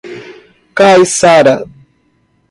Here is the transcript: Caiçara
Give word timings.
Caiçara 0.77 1.55